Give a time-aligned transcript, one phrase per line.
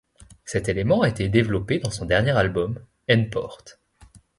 [0.45, 3.61] Cet élément a été développé dans son dernier album, N-Port.